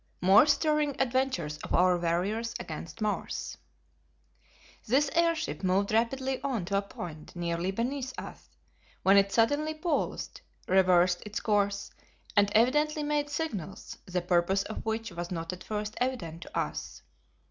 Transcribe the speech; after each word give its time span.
More 0.19 0.47
Stirring 0.47 0.99
Adventures 0.99 1.59
of 1.59 1.75
Our 1.75 1.95
Warriors 1.95 2.55
Against 2.59 3.01
Mars. 3.01 3.59
This 4.87 5.11
airship 5.13 5.61
moved 5.63 5.91
rapidly 5.91 6.41
on 6.41 6.65
to 6.65 6.77
a 6.79 6.81
point 6.81 7.35
nearly 7.35 7.69
beneath 7.69 8.11
us, 8.17 8.49
when 9.03 9.15
it 9.15 9.31
suddenly 9.31 9.75
paused, 9.75 10.41
reversed 10.67 11.21
its 11.23 11.39
course, 11.39 11.91
and 12.35 12.49
evidently 12.55 13.03
made 13.03 13.29
signals, 13.29 13.95
the 14.07 14.21
purpose 14.23 14.63
of 14.63 14.83
which 14.87 15.11
was 15.11 15.29
not 15.29 15.53
at 15.53 15.63
first 15.63 15.95
evident 16.01 16.41
to 16.41 16.57
us. 16.57 17.03